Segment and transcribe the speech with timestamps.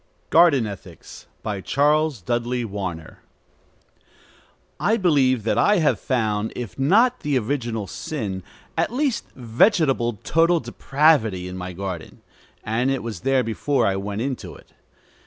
[0.31, 3.19] GARDEN ETHICS BY CHARLES DUDLEY WARNER
[4.79, 8.41] I believe that I have found, if not original sin,
[8.75, 12.23] at least vegetable total depravity in my garden;
[12.63, 14.73] and it was there before I went into it.